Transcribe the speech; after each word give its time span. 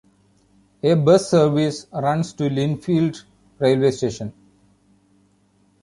A 0.81 0.95
bus 0.95 1.29
service 1.29 1.85
runs 1.93 2.33
to 2.33 2.45
Lindfield 2.49 3.23
railway 3.59 3.91
station. 3.91 4.33